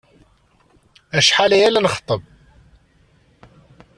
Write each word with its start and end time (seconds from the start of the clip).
Acḥal 1.17 1.51
aya 1.55 1.69
la 1.73 1.81
nxeṭṭeb. 1.85 2.21